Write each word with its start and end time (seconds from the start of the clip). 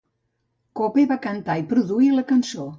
Cope 0.79 1.05
va 1.13 1.19
cantar 1.27 1.59
i 1.63 1.69
produir 1.75 2.13
la 2.19 2.29
cançó. 2.35 2.69